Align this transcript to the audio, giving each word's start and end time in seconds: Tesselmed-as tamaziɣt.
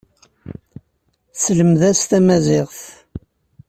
Tesselmed-as 1.33 2.01
tamaziɣt. 2.09 2.81